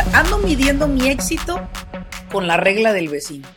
[0.00, 1.60] ando midiendo mi éxito
[2.30, 3.48] con la regla del vecino.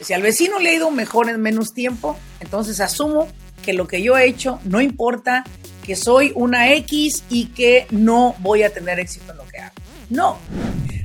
[0.00, 3.28] Si al vecino le ha ido mejor en menos tiempo, entonces asumo
[3.64, 5.44] que lo que yo he hecho no importa,
[5.82, 9.74] que soy una X y que no voy a tener éxito en lo que hago.
[10.08, 10.38] No,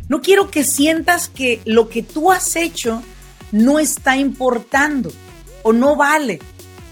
[0.09, 3.01] no quiero que sientas que lo que tú has hecho
[3.51, 5.11] no está importando
[5.63, 6.39] o no vale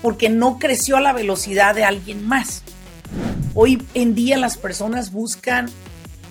[0.01, 2.63] porque no creció a la velocidad de alguien más.
[3.53, 5.69] Hoy en día las personas buscan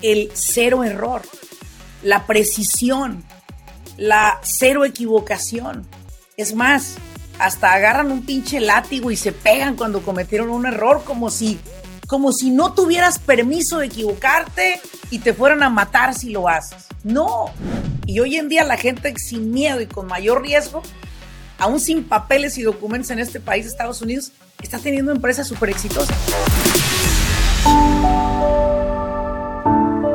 [0.02, 1.22] el cero error,
[2.02, 3.24] la precisión,
[3.96, 5.86] la cero equivocación.
[6.36, 6.96] Es más,
[7.38, 11.58] hasta agarran un pinche látigo y se pegan cuando cometieron un error como si
[12.06, 14.80] como si no tuvieras permiso de equivocarte
[15.10, 16.86] y te fueran a matar si lo haces.
[17.04, 17.52] No.
[18.04, 20.82] Y hoy en día la gente sin miedo y con mayor riesgo,
[21.56, 26.16] aún sin papeles y documentos en este país, Estados Unidos, está teniendo empresas súper exitosas.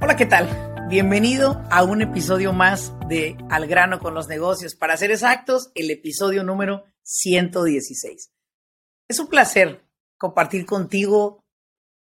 [0.00, 0.88] Hola, ¿qué tal?
[0.88, 4.74] Bienvenido a un episodio más de Al grano con los negocios.
[4.74, 8.30] Para ser exactos, el episodio número 116.
[9.08, 9.84] Es un placer
[10.18, 11.40] compartir contigo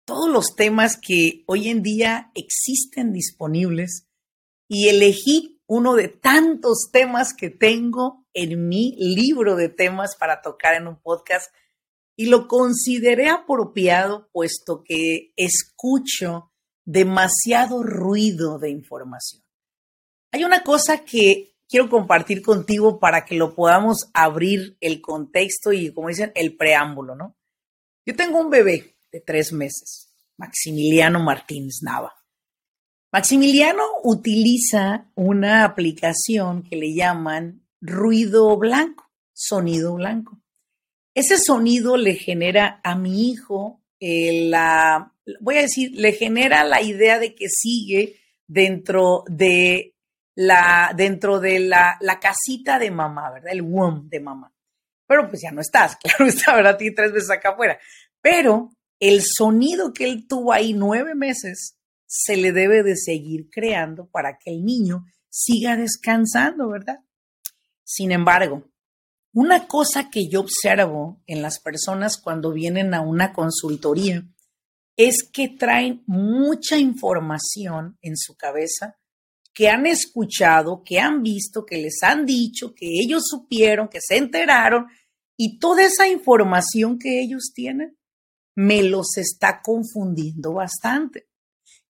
[0.07, 4.07] todos los temas que hoy en día existen disponibles
[4.69, 10.75] y elegí uno de tantos temas que tengo en mi libro de temas para tocar
[10.75, 11.53] en un podcast
[12.17, 16.53] y lo consideré apropiado puesto que escucho
[16.85, 19.43] demasiado ruido de información.
[20.33, 25.93] Hay una cosa que quiero compartir contigo para que lo podamos abrir el contexto y,
[25.93, 27.37] como dicen, el preámbulo, ¿no?
[28.07, 32.15] Yo tengo un bebé de tres meses, Maximiliano Martínez Nava.
[33.15, 40.41] Maximiliano utiliza una aplicación que le llaman ruido blanco, sonido blanco.
[41.15, 46.83] Ese sonido le genera a mi hijo eh, la, voy a decir, le genera la
[46.83, 49.95] idea de que sigue dentro de
[50.35, 53.53] la, dentro de la, la casita de mamá, ¿verdad?
[53.53, 54.53] El womb de mamá.
[55.07, 56.77] Pero pues ya no estás, claro está, ¿verdad?
[56.77, 57.79] Tiene tres veces acá afuera.
[58.21, 61.77] Pero el sonido que él tuvo ahí nueve meses
[62.07, 67.01] se le debe de seguir creando para que el niño siga descansando, ¿verdad?
[67.83, 68.65] Sin embargo,
[69.33, 74.25] una cosa que yo observo en las personas cuando vienen a una consultoría
[74.97, 78.97] es que traen mucha información en su cabeza
[79.53, 84.17] que han escuchado, que han visto, que les han dicho, que ellos supieron, que se
[84.17, 84.87] enteraron,
[85.37, 87.97] y toda esa información que ellos tienen
[88.57, 91.29] me los está confundiendo bastante.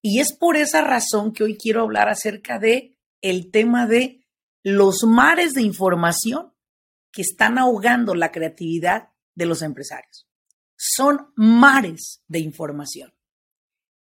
[0.07, 4.23] Y es por esa razón que hoy quiero hablar acerca de el tema de
[4.63, 6.53] los mares de información
[7.11, 10.29] que están ahogando la creatividad de los empresarios.
[10.77, 13.15] Son mares de información.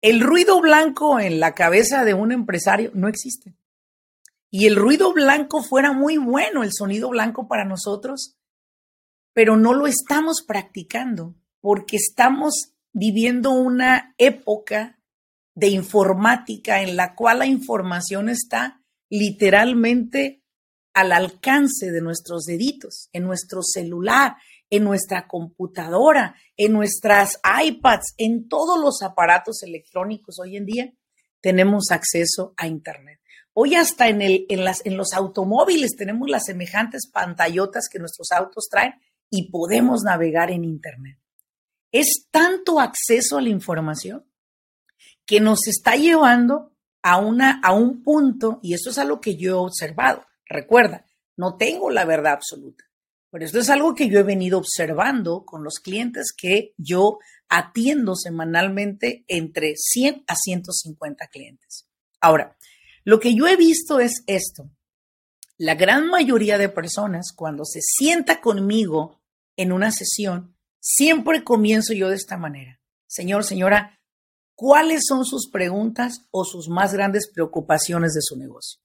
[0.02, 3.54] El ruido blanco en la cabeza de un empresario no existe.
[4.50, 8.36] Y el ruido blanco fuera muy bueno, el sonido blanco para nosotros,
[9.32, 14.98] pero no lo estamos practicando porque estamos viviendo una época
[15.54, 20.42] de informática en la cual la información está literalmente
[20.94, 24.36] al alcance de nuestros deditos, en nuestro celular,
[24.70, 30.92] en nuestra computadora, en nuestras iPads, en todos los aparatos electrónicos hoy en día
[31.40, 33.20] tenemos acceso a Internet.
[33.52, 38.94] Hoy hasta en, los automóviles tenemos las semejantes pantallotas que nuestros autos traen
[39.30, 41.18] y podemos navegar en Internet.
[41.92, 44.24] Es tanto acceso a la información
[45.26, 46.72] que nos está llevando
[47.02, 50.26] a, una, a un punto, y esto es algo que yo he observado.
[50.46, 51.06] Recuerda,
[51.36, 52.84] no tengo la verdad absoluta,
[53.30, 57.18] pero esto es algo que yo he venido observando con los clientes que yo
[57.48, 61.88] atiendo semanalmente entre 100 a 150 clientes.
[62.20, 62.56] Ahora,
[63.04, 64.70] lo que yo he visto es esto.
[65.56, 69.20] La gran mayoría de personas, cuando se sienta conmigo
[69.56, 72.80] en una sesión, siempre comienzo yo de esta manera.
[73.06, 74.00] Señor, señora,
[74.54, 78.80] cuáles son sus preguntas o sus más grandes preocupaciones de su negocio.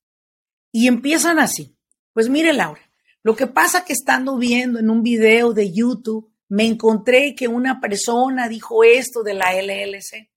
[0.71, 1.75] Y empiezan así.
[2.13, 2.81] Pues mire, Laura,
[3.21, 7.79] Lo que pasa que estando viendo en un video de YouTube, me encontré que una
[7.81, 10.29] persona dijo esto de la LLC.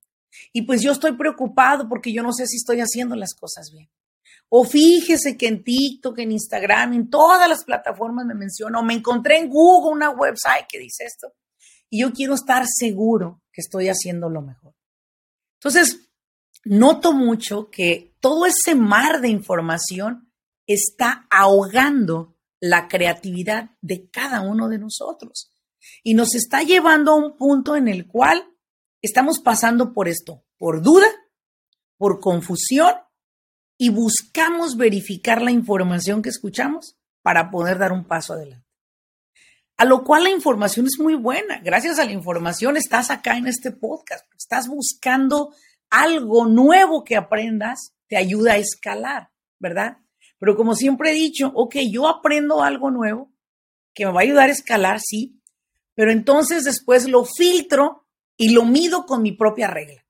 [0.52, 3.88] Y pues yo estoy preocupado porque yo no sé si estoy haciendo las cosas bien.
[4.49, 8.94] O fíjese que en TikTok, en Instagram, en todas las plataformas me menciona, o me
[8.94, 11.32] encontré en Google una website que dice esto.
[11.88, 14.75] Y yo quiero estar seguro que estoy haciendo lo mejor.
[15.62, 16.11] Entonces,
[16.64, 20.32] noto mucho que todo ese mar de información
[20.67, 25.53] está ahogando la creatividad de cada uno de nosotros
[26.03, 28.44] y nos está llevando a un punto en el cual
[29.03, 31.06] estamos pasando por esto, por duda,
[31.97, 32.94] por confusión
[33.79, 38.67] y buscamos verificar la información que escuchamos para poder dar un paso adelante.
[39.77, 41.61] A lo cual la información es muy buena.
[41.61, 44.25] Gracias a la información estás acá en este podcast.
[44.37, 45.55] Estás buscando
[45.91, 49.99] algo nuevo que aprendas, te ayuda a escalar, ¿verdad?
[50.39, 53.33] Pero como siempre he dicho, ok, yo aprendo algo nuevo
[53.95, 55.41] que me va a ayudar a escalar, sí,
[55.95, 60.07] pero entonces después lo filtro y lo mido con mi propia regla.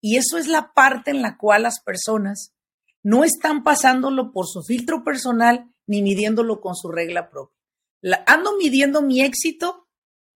[0.00, 2.54] Y eso es la parte en la cual las personas
[3.02, 7.63] no están pasándolo por su filtro personal ni midiéndolo con su regla propia.
[8.26, 9.88] Ando midiendo mi éxito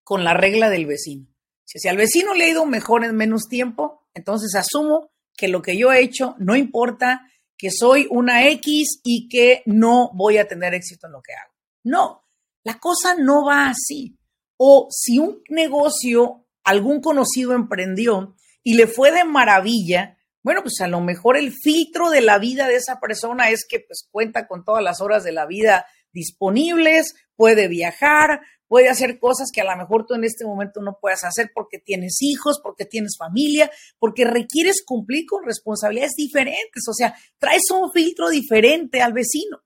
[0.04, 1.28] con la regla del vecino.
[1.66, 5.78] Si, al vecino le ha ido mejor en menos tiempo, entonces asumo que lo que
[5.78, 10.74] yo he hecho no importa que soy una X y que no voy a tener
[10.74, 11.54] éxito en lo que hago.
[11.84, 12.24] No,
[12.64, 14.18] la cosa no va así.
[14.58, 20.88] O si un negocio, algún conocido emprendió y le fue de maravilla, bueno, pues a
[20.88, 24.64] lo mejor el filtro de la vida de esa persona es que pues cuenta con
[24.64, 25.86] todas las horas de la vida
[26.18, 30.98] disponibles, puede viajar, puede hacer cosas que a lo mejor tú en este momento no
[31.00, 36.84] puedas hacer porque tienes hijos, porque tienes familia, porque requieres cumplir con responsabilidades diferentes.
[36.90, 39.60] O sea, traes un filtro diferente al vecino.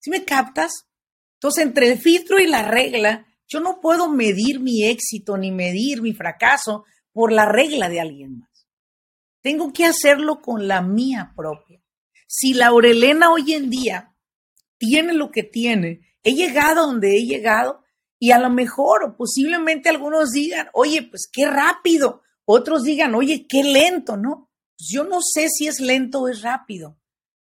[0.00, 0.86] ¿Sí me captas?
[1.34, 6.00] Entonces, entre el filtro y la regla, yo no puedo medir mi éxito ni medir
[6.00, 8.66] mi fracaso por la regla de alguien más.
[9.42, 11.82] Tengo que hacerlo con la mía propia.
[12.26, 14.13] Si Laurelena hoy en día
[14.78, 17.84] tiene lo que tiene, he llegado donde he llegado,
[18.18, 22.22] y a lo mejor, posiblemente algunos digan, oye, pues qué rápido.
[22.46, 24.50] Otros digan, oye, qué lento, ¿no?
[24.78, 26.98] Pues yo no sé si es lento o es rápido.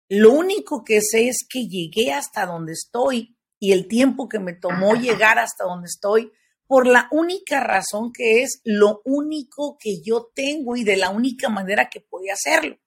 [0.10, 4.54] Lo único que sé es que llegué hasta donde estoy y el tiempo que me
[4.54, 6.32] tomó llegar hasta donde estoy
[6.66, 11.48] por la única razón que es lo único que yo tengo y de la única
[11.50, 12.78] manera que podía hacerlo.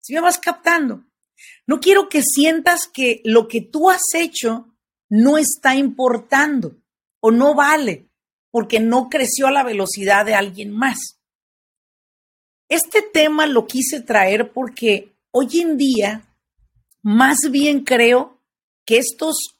[0.00, 1.04] Si me vas captando,
[1.66, 4.74] no quiero que sientas que lo que tú has hecho
[5.08, 6.76] no está importando
[7.20, 8.08] o no vale
[8.50, 10.98] porque no creció a la velocidad de alguien más.
[12.68, 16.34] Este tema lo quise traer porque hoy en día
[17.02, 18.40] más bien creo
[18.86, 19.58] que estos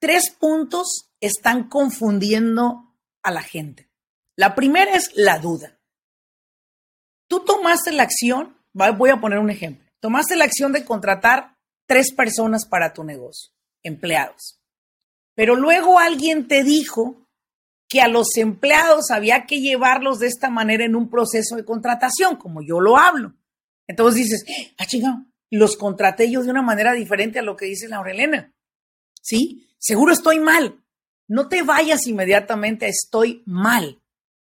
[0.00, 3.88] tres puntos están confundiendo a la gente.
[4.36, 5.78] La primera es la duda.
[7.28, 11.56] Tú tomaste la acción, voy a poner un ejemplo, tomaste la acción de contratar
[11.86, 13.52] tres personas para tu negocio,
[13.84, 14.60] empleados.
[15.34, 17.28] Pero luego alguien te dijo
[17.88, 22.36] que a los empleados había que llevarlos de esta manera en un proceso de contratación,
[22.36, 23.34] como yo lo hablo.
[23.86, 24.44] Entonces dices,
[24.78, 28.52] ah, chingado, los contraté yo de una manera diferente a lo que dice Laurelena.
[29.20, 29.68] ¿Sí?
[29.78, 30.82] Seguro estoy mal.
[31.28, 34.02] No te vayas inmediatamente a estoy mal.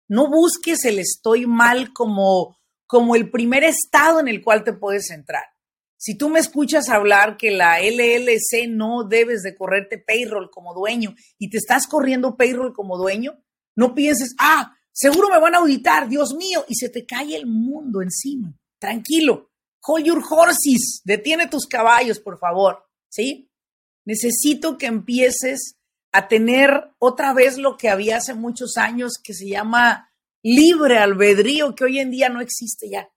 [0.08, 2.56] No busques el estoy mal como,
[2.92, 5.44] como el primer estado en el cual te puedes entrar.
[5.96, 11.14] Si tú me escuchas hablar que la LLC no debes de correrte payroll como dueño
[11.38, 13.42] y te estás corriendo payroll como dueño,
[13.74, 17.46] no pienses, ah, seguro me van a auditar, Dios mío, y se te cae el
[17.46, 18.54] mundo encima.
[18.78, 23.50] Tranquilo, hold your horses, detiene tus caballos, por favor, ¿sí?
[24.04, 25.78] Necesito que empieces
[26.12, 30.11] a tener otra vez lo que había hace muchos años que se llama
[30.42, 33.10] libre albedrío, que hoy en día no existe ya.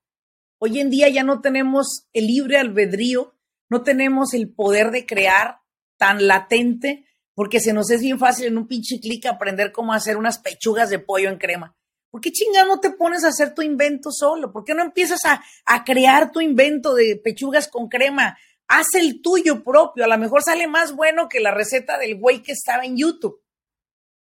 [0.58, 3.34] Hoy en día ya no tenemos el libre albedrío,
[3.68, 5.58] no tenemos el poder de crear
[5.98, 10.16] tan latente, porque se nos es bien fácil en un pinche clic aprender cómo hacer
[10.16, 11.76] unas pechugas de pollo en crema.
[12.10, 14.52] ¿Por qué chingado no te pones a hacer tu invento solo?
[14.52, 18.38] ¿Por qué no empiezas a, a crear tu invento de pechugas con crema?
[18.68, 20.04] Haz el tuyo propio.
[20.04, 23.42] A lo mejor sale más bueno que la receta del güey que estaba en YouTube.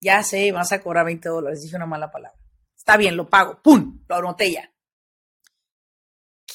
[0.01, 1.61] Ya sé, vas a cobrar 20 dólares.
[1.61, 2.44] Dije una mala palabra.
[2.85, 3.59] Está bien, lo pago.
[3.61, 3.99] ¡Pum!
[4.07, 4.71] Lo anoté ya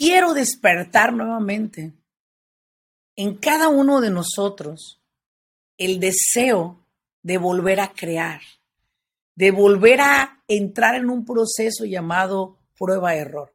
[0.00, 1.92] quiero despertar nuevamente
[3.16, 4.98] en cada uno de nosotros
[5.76, 6.86] el deseo
[7.22, 8.40] de volver a crear,
[9.34, 13.54] de volver a entrar en un proceso llamado prueba-error.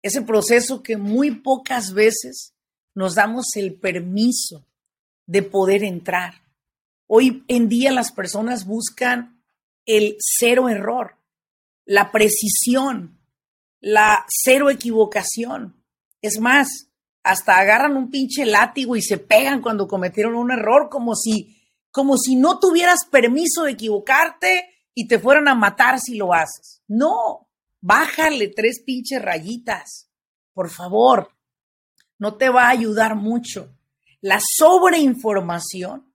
[0.00, 2.54] Ese proceso que muy pocas veces
[2.94, 4.64] nos damos el permiso
[5.26, 6.40] de poder entrar.
[7.06, 9.42] Hoy en día las personas buscan
[9.84, 11.16] el cero error,
[11.86, 13.18] la precisión,
[13.80, 15.82] la cero equivocación.
[16.20, 16.90] Es más,
[17.22, 22.18] hasta agarran un pinche látigo y se pegan cuando cometieron un error, como si, como
[22.18, 26.82] si no tuvieras permiso de equivocarte y te fueran a matar si lo haces.
[26.88, 27.48] No,
[27.80, 30.10] bájale tres pinches rayitas,
[30.52, 31.30] por favor.
[32.18, 33.76] No te va a ayudar mucho.
[34.20, 36.12] La sobreinformación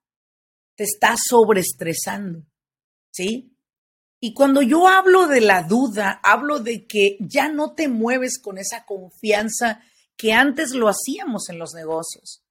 [0.75, 2.45] te está sobreestresando,
[3.11, 3.50] ¿sí?
[4.23, 8.59] Y cuando yo hablo de la duda, hablo de que ya no te mueves con
[8.59, 9.81] esa confianza
[10.15, 12.43] que antes lo hacíamos en los negocios.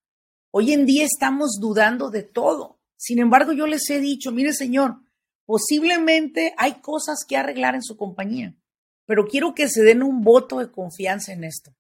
[0.50, 2.80] Hoy en día estamos dudando de todo.
[2.96, 4.96] Sin embargo, yo les he dicho, mire señor,
[5.46, 8.56] posiblemente hay cosas que arreglar en su compañía,
[9.06, 11.76] pero quiero que se den un voto de confianza en esto.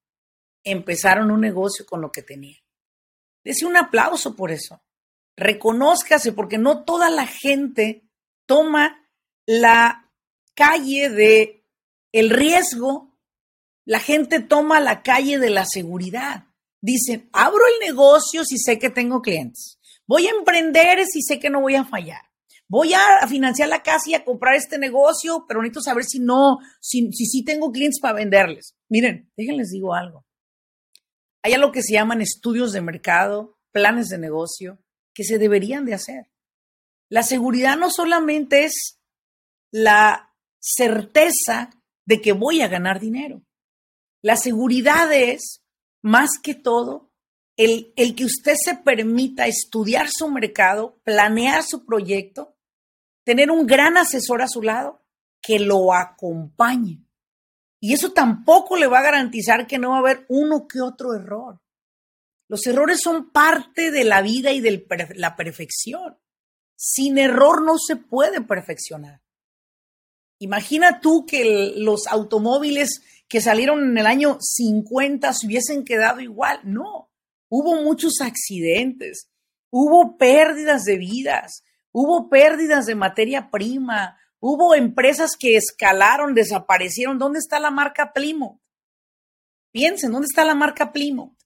[0.62, 2.58] Empezaron un negocio con lo que tenía.
[3.42, 4.84] Dese un aplauso por eso.
[5.36, 8.04] Reconózcase, porque no toda la gente
[8.46, 9.09] toma
[9.46, 10.10] la
[10.54, 11.64] calle de
[12.12, 13.16] el riesgo,
[13.84, 16.44] la gente toma la calle de la seguridad.
[16.80, 19.78] Dicen, abro el negocio si sé que tengo clientes.
[20.06, 22.22] Voy a emprender si sé que no voy a fallar.
[22.68, 26.58] Voy a financiar la casa y a comprar este negocio, pero necesito saber si no,
[26.80, 28.76] si sí si, tengo clientes para venderles.
[28.88, 30.24] Miren, déjenles digo algo.
[31.42, 34.78] Hay algo que se llaman estudios de mercado, planes de negocio,
[35.12, 36.30] que se deberían de hacer.
[37.08, 38.99] La seguridad no solamente es
[39.70, 41.70] la certeza
[42.04, 43.42] de que voy a ganar dinero.
[44.22, 45.62] La seguridad es,
[46.02, 47.10] más que todo,
[47.56, 52.56] el, el, que usted se permita estudiar su mercado, planear su proyecto,
[53.24, 55.04] tener un gran asesor a su lado
[55.42, 57.04] que lo acompañe.
[57.80, 61.14] Y eso tampoco le va a garantizar que no va a haber uno que otro
[61.14, 61.60] error.
[62.48, 66.18] Los errores son parte de la vida y de la perfección.
[66.76, 69.22] Sin error no se puede perfeccionar.
[70.40, 76.60] Imagina tú que los automóviles que salieron en el año 50 se hubiesen quedado igual.
[76.64, 77.10] No,
[77.50, 79.30] hubo muchos accidentes,
[79.70, 87.18] hubo pérdidas de vidas, hubo pérdidas de materia prima, hubo empresas que escalaron, desaparecieron.
[87.18, 88.58] ¿Dónde está la marca Plymouth?
[89.72, 91.36] Piensen, ¿dónde está la marca Plymouth?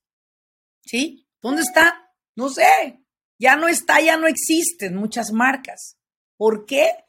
[0.83, 1.29] ¿Sí?
[1.43, 2.13] ¿Dónde está?
[2.37, 3.05] No sé.
[3.41, 5.99] Ya no está, ya no existen muchas marcas.
[6.37, 7.04] ¿Por qué?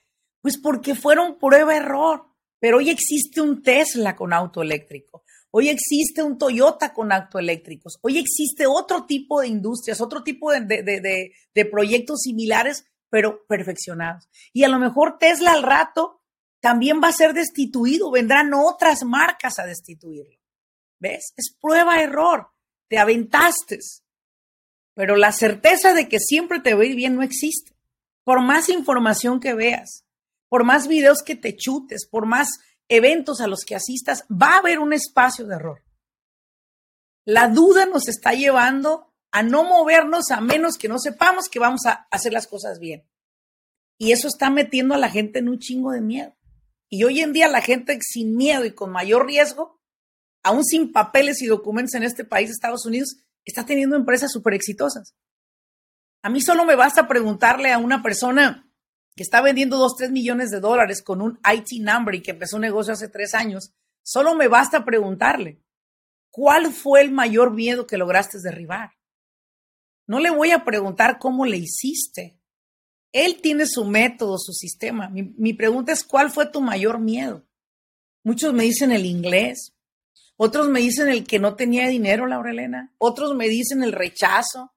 [0.46, 2.28] Pues porque fueron prueba-error.
[2.60, 5.24] Pero hoy existe un Tesla con auto eléctrico.
[5.50, 7.98] Hoy existe un Toyota con auto eléctricos.
[8.04, 14.30] Hoy existe otro tipo de industrias, otro tipo de, de, de, proyectos similares, pero perfeccionados.
[14.54, 16.22] Y a lo mejor Tesla al rato
[16.60, 18.12] también va a ser destituido.
[18.12, 20.40] Vendrán otras marcas a destituirlo.
[21.00, 21.34] ¿Ves?
[21.36, 22.52] Es prueba-error.
[22.88, 23.80] Te aventaste.
[24.94, 27.76] Pero la certeza de que siempre te va a bien no existe.
[28.24, 30.05] Por más información que veas,
[30.56, 32.48] por más videos que te chutes, por más
[32.88, 35.84] eventos a los que asistas, va a haber un espacio de error.
[37.26, 41.86] La duda nos está llevando a no movernos a menos que no sepamos que vamos
[41.86, 43.06] a hacer las cosas bien.
[43.98, 46.38] Y eso está metiendo a la gente en un chingo de miedo.
[46.88, 49.82] Y hoy en día la gente sin miedo y con mayor riesgo,
[50.42, 55.18] aún sin papeles y documentos en este país, Estados Unidos, está teniendo empresas súper exitosas.
[56.22, 58.72] A mí solo me basta preguntarle a una persona,
[59.16, 62.58] que está vendiendo 2, 3 millones de dólares con un IT number y que empezó
[62.58, 65.62] un negocio hace tres años, solo me basta preguntarle,
[66.30, 68.92] ¿cuál fue el mayor miedo que lograste derribar?
[70.06, 72.40] No le voy a preguntar cómo le hiciste.
[73.12, 75.10] Él tiene su método, su sistema.
[75.10, 77.48] Mi, mi pregunta es, ¿cuál fue tu mayor miedo?
[78.24, 79.76] Muchos me dicen el inglés,
[80.36, 84.75] otros me dicen el que no tenía dinero, Laura Elena, otros me dicen el rechazo,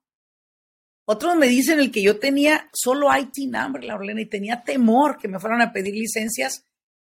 [1.11, 5.17] otros me dicen el que yo tenía solo IT number, la Orlena, y tenía temor
[5.17, 6.67] que me fueran a pedir licencias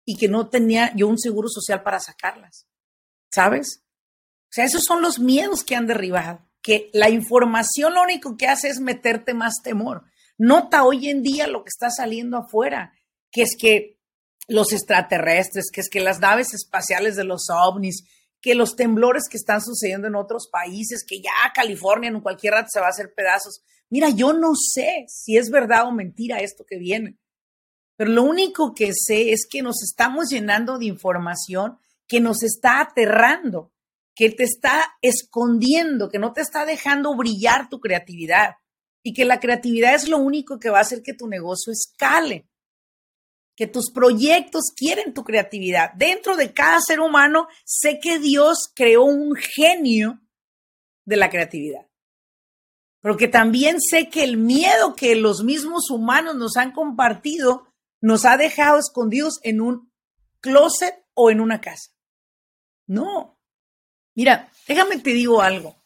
[0.04, 2.66] y que no tenía yo un seguro social para sacarlas.
[3.32, 3.84] ¿Sabes?
[4.46, 8.48] O sea, esos son los miedos que han derribado, que la información lo único que
[8.48, 10.02] hace es meterte más temor.
[10.38, 12.94] Nota hoy en día lo que está saliendo afuera,
[13.30, 14.00] que es que
[14.48, 18.02] los extraterrestres, que es que las naves espaciales de los ovnis,
[18.44, 22.68] que los temblores que están sucediendo en otros países, que ya California en cualquier rato
[22.70, 23.62] se va a hacer pedazos.
[23.88, 27.16] Mira, yo no sé si es verdad o mentira esto que viene,
[27.96, 32.80] pero lo único que sé es que nos estamos llenando de información que nos está
[32.80, 33.72] aterrando,
[34.14, 38.56] que te está escondiendo, que no te está dejando brillar tu creatividad
[39.02, 42.46] y que la creatividad es lo único que va a hacer que tu negocio escale,
[43.56, 45.92] que tus proyectos quieren tu creatividad.
[45.94, 50.20] Dentro de cada ser humano, sé que Dios creó un genio
[51.04, 51.86] de la creatividad.
[53.00, 57.68] pero que también sé que el miedo que los mismos humanos nos han compartido
[58.00, 59.92] nos ha dejado escondidos en un
[60.40, 61.90] closet o en una casa.
[62.86, 63.38] No.
[64.14, 65.76] Mira, déjame te digo algo.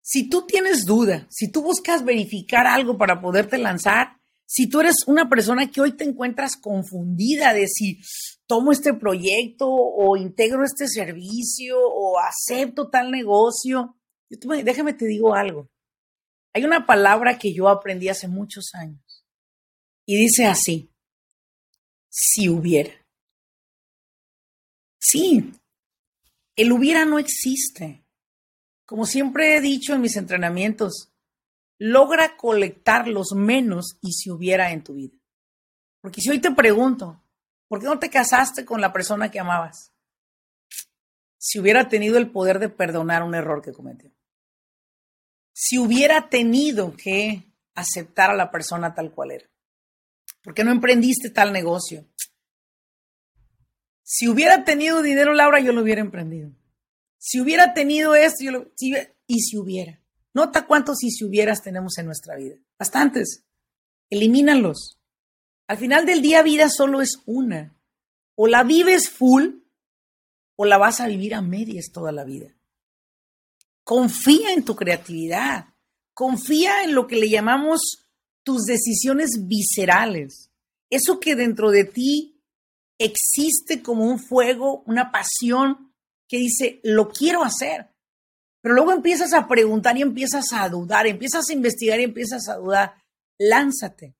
[0.00, 4.96] Si tú tienes duda, si tú buscas verificar algo para poderte lanzar, si tú eres
[5.06, 8.00] una persona que hoy te encuentras confundida de si
[8.46, 13.98] tomo este proyecto o integro este servicio o acepto tal negocio,
[14.64, 15.68] déjame te digo algo.
[16.54, 19.26] Hay una palabra que yo aprendí hace muchos años
[20.06, 20.92] y dice así,
[22.08, 22.92] si hubiera.
[24.98, 25.52] Sí,
[26.54, 28.04] el hubiera no existe.
[28.86, 31.12] Como siempre he dicho en mis entrenamientos,
[31.78, 35.16] logra colectar los menos y si hubiera en tu vida.
[36.00, 37.22] Porque si hoy te pregunto,
[37.68, 39.92] ¿por qué no te casaste con la persona que amabas?
[41.38, 44.10] Si hubiera tenido el poder de perdonar un error que cometió
[45.58, 49.46] si hubiera tenido que aceptar a la persona tal cual era?
[50.42, 52.04] ¿Por qué no emprendiste tal negocio?
[54.02, 56.50] Si hubiera tenido dinero, Laura, yo lo hubiera emprendido.
[57.16, 58.70] Si hubiera tenido esto, yo lo,
[59.26, 59.98] y si hubiera.
[60.36, 62.56] Nota cuántos y si hubieras tenemos en nuestra vida.
[62.78, 63.46] Bastantes.
[64.10, 65.00] Elimínalos.
[65.66, 67.74] Al final del día, vida solo es una.
[68.34, 69.60] O la vives full
[70.54, 72.54] o la vas a vivir a medias toda la vida.
[73.82, 75.74] Confía en tu creatividad.
[76.12, 78.06] Confía en lo que le llamamos
[78.42, 80.50] tus decisiones viscerales.
[80.90, 82.42] Eso que dentro de ti
[82.98, 85.94] existe como un fuego, una pasión
[86.28, 87.95] que dice, lo quiero hacer.
[88.66, 92.56] Pero luego empiezas a preguntar y empiezas a dudar, empiezas a investigar y empiezas a
[92.56, 92.96] dudar.
[93.38, 94.16] Lánzate.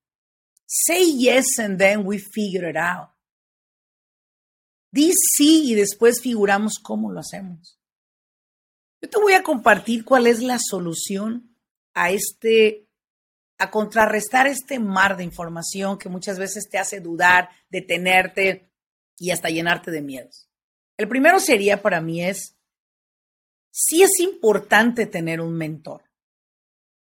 [0.65, 3.09] Say yes and then we figure it out.
[4.93, 7.81] Di sí y después figuramos cómo lo hacemos.
[9.03, 11.57] Yo te voy a compartir cuál es la solución
[11.93, 12.87] a este,
[13.59, 18.71] a contrarrestar este mar de información que muchas veces te hace dudar, detenerte
[19.19, 20.49] y hasta llenarte de miedos.
[20.97, 22.56] El primero sería para mí es,
[23.79, 26.03] sí es importante tener un mentor,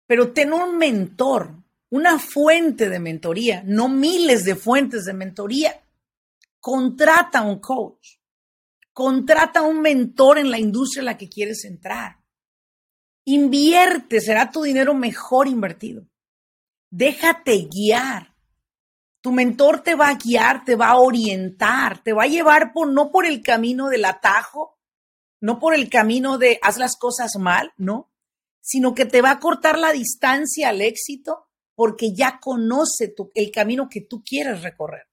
[0.05, 1.55] pero tener un mentor,
[1.89, 5.81] una fuente de mentoría, no miles de fuentes de mentoría.
[6.59, 8.19] Contrata un coach.
[8.93, 12.19] Contrata un mentor en la industria en la que quieres entrar.
[13.25, 16.05] Invierte, será tu dinero mejor invertido.
[16.91, 18.35] Déjate guiar.
[19.21, 22.91] Tu mentor te va a guiar, te va a orientar, te va a llevar por
[22.91, 24.77] no por el camino del atajo,
[25.41, 28.11] no por el camino de haz las cosas mal, no,
[28.61, 33.89] sino que te va a cortar la distancia al éxito porque ya conoce el camino
[33.89, 35.07] que tú quieres recorrer.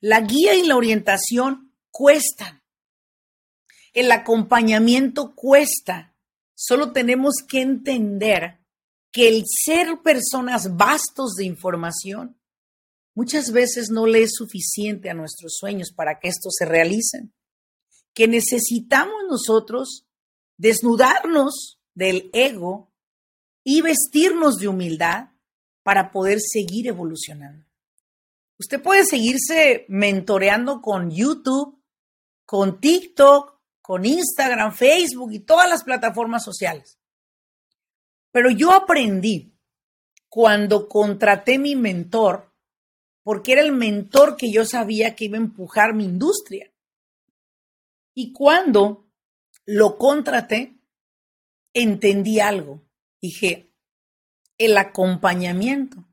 [0.00, 2.62] La guía y la orientación cuestan.
[3.92, 6.16] El acompañamiento cuesta.
[6.54, 8.60] Solo tenemos que entender
[9.12, 12.40] que el ser personas vastos de información
[13.14, 17.34] muchas veces no le es suficiente a nuestros sueños para que estos se realicen.
[18.14, 20.06] Que necesitamos nosotros
[20.56, 22.92] desnudarnos del ego
[23.64, 25.30] y vestirnos de humildad
[25.82, 27.66] para poder seguir evolucionando.
[28.58, 31.82] Usted puede seguirse mentoreando con YouTube,
[32.44, 36.98] con TikTok, con Instagram, Facebook y todas las plataformas sociales.
[38.30, 39.56] Pero yo aprendí
[40.28, 42.52] cuando contraté mi mentor,
[43.22, 46.69] porque era el mentor que yo sabía que iba a empujar mi industria.
[48.20, 49.10] Y cuando
[49.64, 50.78] lo contraté,
[51.72, 52.86] entendí algo.
[53.18, 53.72] Dije,
[54.58, 56.06] el acompañamiento,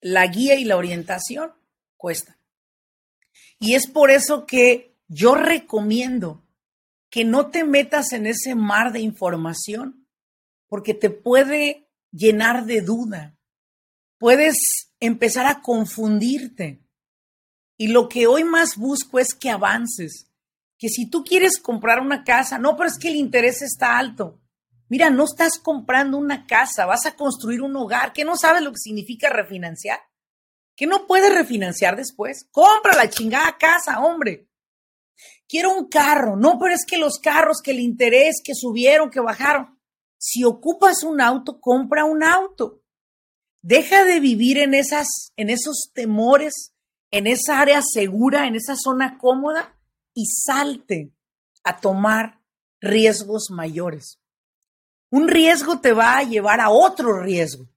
[0.00, 1.52] la guía y la orientación
[1.98, 2.38] cuesta.
[3.58, 6.48] Y es por eso que yo recomiendo
[7.10, 10.08] que no te metas en ese mar de información,
[10.66, 13.36] porque te puede llenar de duda.
[14.16, 14.56] Puedes
[14.98, 16.80] empezar a confundirte.
[17.76, 20.30] Y lo que hoy más busco es que avances.
[20.84, 24.42] Que si tú quieres comprar una casa, no, pero es que el interés está alto.
[24.90, 28.70] Mira, no estás comprando una casa, vas a construir un hogar, que no sabes lo
[28.70, 30.00] que significa refinanciar,
[30.76, 32.46] que no puedes refinanciar después.
[32.50, 34.48] Compra la chingada casa, hombre
[35.48, 36.36] quiero un carro.
[36.36, 39.78] No, pero es que los carros, que el interés, que subieron, que bajaron.
[40.18, 42.82] Si ocupas un auto, compra un auto.
[43.62, 46.74] Deja de vivir en esas, en esos temores,
[47.10, 49.78] en esa área segura, en esa zona cómoda
[50.14, 51.12] y salte
[51.62, 52.40] a tomar
[52.80, 54.20] riesgos mayores.
[55.10, 57.68] Un riesgo te va a llevar a otro riesgo.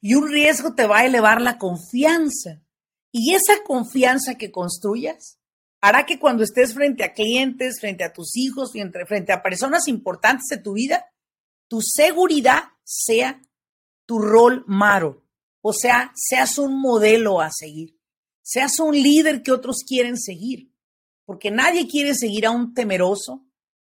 [0.00, 2.62] Y un riesgo te va a elevar la confianza.
[3.10, 5.38] Y esa confianza que construyas
[5.80, 10.46] hará que cuando estés frente a clientes, frente a tus hijos, frente, a personas importantes
[10.48, 11.12] de tu vida,
[11.68, 13.40] tu seguridad sea
[14.06, 15.24] tu rol maro,
[15.60, 17.98] o sea, seas un modelo a seguir,
[18.42, 20.73] seas un líder que otros quieren seguir,
[21.24, 23.46] porque nadie quiere seguir a un temeroso,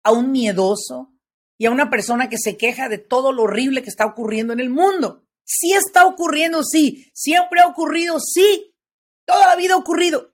[0.03, 1.13] a un miedoso
[1.57, 4.59] y a una persona que se queja de todo lo horrible que está ocurriendo en
[4.59, 5.23] el mundo.
[5.43, 8.75] Sí está ocurriendo, sí, siempre ha ocurrido, sí,
[9.25, 10.33] toda la vida ha ocurrido.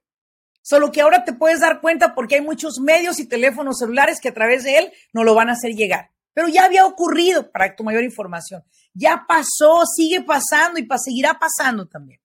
[0.61, 4.29] Solo que ahora te puedes dar cuenta porque hay muchos medios y teléfonos celulares que
[4.29, 6.11] a través de él no lo van a hacer llegar.
[6.33, 8.63] Pero ya había ocurrido para tu mayor información.
[8.93, 12.21] Ya pasó, sigue pasando y seguirá pasando también.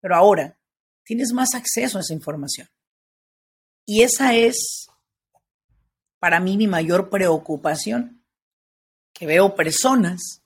[0.00, 0.58] Pero ahora
[1.02, 2.68] tienes más acceso a esa información.
[3.86, 4.86] Y esa es
[6.18, 8.24] para mí mi mayor preocupación,
[9.12, 10.42] que veo personas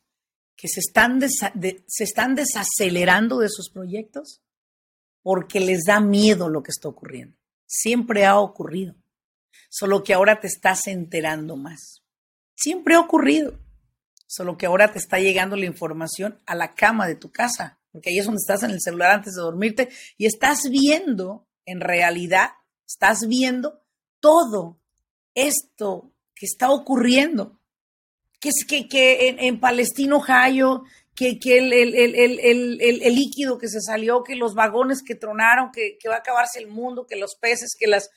[0.56, 4.42] que se están, se están desacelerando de sus proyectos
[5.22, 7.36] porque les da miedo lo que está ocurriendo.
[7.64, 8.96] Siempre ha ocurrido,
[9.68, 12.02] solo que ahora te estás enterando más.
[12.56, 13.56] Siempre ha ocurrido,
[14.26, 18.10] solo que ahora te está llegando la información a la cama de tu casa, porque
[18.10, 22.50] ahí es donde estás en el celular antes de dormirte y estás viendo, en realidad,
[22.88, 23.82] estás viendo
[24.20, 24.80] todo
[25.34, 27.60] esto que está ocurriendo.
[28.40, 34.54] Que es que, que en, Palestino, Ohio, que, el, líquido que se salió, que los
[34.54, 38.10] vagones que tronaron, que, que va a acabarse el mundo, que los peces, que las...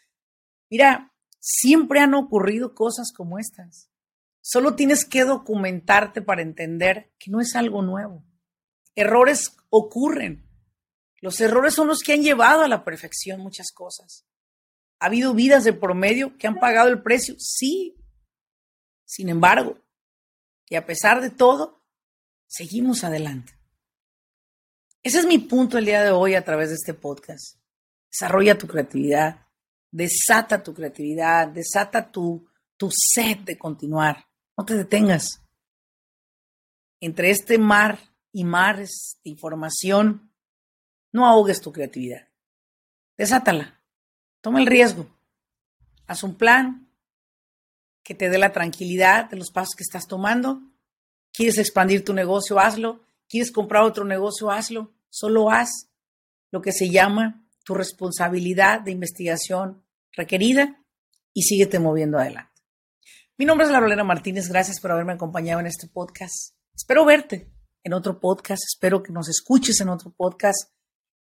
[0.69, 3.89] Mira, siempre han ocurrido cosas como estas.
[4.41, 8.23] Solo tienes que documentarte para entender que no es algo nuevo.
[8.95, 10.47] Errores ocurren.
[11.19, 14.25] Los errores son los que han llevado a la perfección muchas cosas.
[15.01, 17.33] ¿Ha habido vidas de promedio que han pagado el precio?
[17.39, 17.97] Sí.
[19.03, 19.79] Sin embargo,
[20.69, 21.81] y a pesar de todo,
[22.45, 23.51] seguimos adelante.
[25.01, 27.57] Ese es mi punto el día de hoy a través de este podcast.
[28.11, 29.47] Desarrolla tu creatividad,
[29.89, 34.27] desata tu creatividad, desata tu, tu sed de continuar.
[34.55, 35.41] No te detengas.
[36.99, 37.97] Entre este mar
[38.31, 40.31] y mares de información,
[41.11, 42.27] no ahogues tu creatividad.
[43.17, 43.80] Desátala.
[44.41, 45.07] Toma el riesgo.
[46.07, 46.89] Haz un plan
[48.03, 50.61] que te dé la tranquilidad de los pasos que estás tomando
[51.33, 52.59] ¿Quieres expandir tu negocio?
[52.59, 53.01] Hazlo.
[53.29, 54.51] ¿Quieres comprar otro negocio?
[54.51, 54.93] Hazlo.
[55.09, 55.89] Solo haz
[56.51, 60.83] lo que se llama tu responsabilidad de investigación requerida
[61.33, 62.51] y síguete moviendo adelante.
[63.37, 64.49] Mi nombre es Larolena Martínez.
[64.49, 66.53] Gracias por haberme acompañado en este podcast.
[66.75, 67.49] Espero verte
[67.83, 68.63] en otro podcast.
[68.65, 70.69] Espero que nos escuches en otro podcast.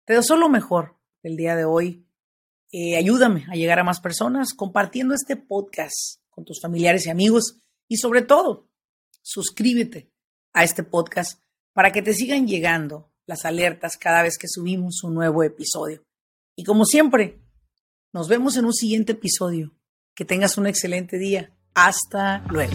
[0.06, 2.09] Te deseo lo mejor el día de hoy.
[2.72, 7.60] Eh, ayúdame a llegar a más personas compartiendo este podcast con tus familiares y amigos
[7.88, 8.70] y sobre todo
[9.22, 10.12] suscríbete
[10.54, 11.42] a este podcast
[11.74, 16.04] para que te sigan llegando las alertas cada vez que subimos un nuevo episodio.
[16.56, 17.40] Y como siempre,
[18.12, 19.76] nos vemos en un siguiente episodio.
[20.16, 21.56] Que tengas un excelente día.
[21.74, 22.74] Hasta luego.